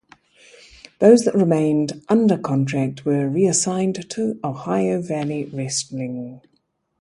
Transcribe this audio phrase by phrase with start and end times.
[0.97, 6.41] Those that remained under contract were reassigned to Ohio Valley Wrestling.